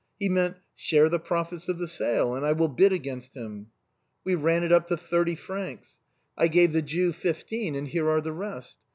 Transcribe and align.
He 0.17 0.29
meant,' 0.29 0.57
share 0.75 1.09
the 1.09 1.19
profits 1.19 1.69
of 1.69 1.77
the 1.77 1.87
sale, 1.87 2.33
and 2.33 2.43
I 2.43 2.53
will 2.53 2.67
bid 2.69 2.91
against 2.91 3.35
him.' 3.37 3.67
We 4.23 4.33
ran 4.33 4.63
it 4.63 4.71
up 4.71 4.87
to 4.87 4.97
thirty 4.97 5.35
francs. 5.35 5.99
I 6.35 6.47
gave 6.47 6.73
the 6.73 6.81
Jew 6.81 7.13
fifteen, 7.13 7.75
and 7.75 7.87
here 7.87 8.09
are 8.09 8.21
the 8.21 8.33
rest. 8.33 8.79